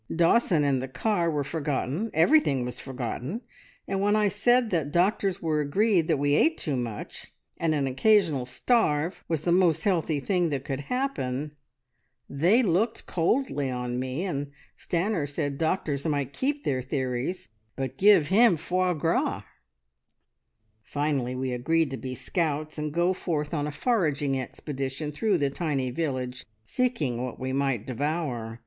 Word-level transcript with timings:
Dawson 0.15 0.63
and 0.63 0.81
the 0.81 0.87
car 0.87 1.29
were 1.29 1.43
forgotten, 1.43 2.09
everything 2.11 2.65
was 2.65 2.79
forgotten, 2.79 3.41
and 3.87 4.01
when 4.01 4.15
I 4.15 4.29
said 4.29 4.71
that 4.71 4.91
doctors 4.91 5.43
were 5.43 5.59
agreed 5.61 6.07
that 6.07 6.17
we 6.17 6.33
ate 6.33 6.57
too 6.57 6.75
much, 6.75 7.31
and 7.59 7.75
an 7.75 7.85
occasional 7.85 8.47
starve 8.47 9.23
was 9.27 9.43
the 9.43 9.51
most 9.51 9.83
healthy 9.83 10.19
thing 10.19 10.49
that 10.49 10.65
could 10.65 10.79
happen, 10.89 11.51
they 12.27 12.63
looked 12.63 13.05
coldly 13.05 13.69
on 13.69 13.99
me, 13.99 14.23
and 14.25 14.51
Stanor 14.75 15.29
said 15.29 15.59
doctors 15.59 16.03
might 16.03 16.33
keep 16.33 16.63
their 16.63 16.81
theories, 16.81 17.49
but 17.75 17.99
give 17.99 18.29
him 18.29 18.57
foie 18.57 18.93
gras! 18.95 19.43
Finally 20.81 21.35
we 21.35 21.53
agreed 21.53 21.91
to 21.91 21.95
be 21.97 22.15
scouts 22.15 22.79
and 22.79 22.91
go 22.91 23.13
forth 23.13 23.53
on 23.53 23.67
a 23.67 23.71
foraging 23.71 24.39
expedition 24.41 25.11
through 25.11 25.37
the 25.37 25.51
tiny 25.51 25.91
village, 25.91 26.43
seeking 26.63 27.23
what 27.23 27.39
we 27.39 27.53
might 27.53 27.85
devour. 27.85 28.59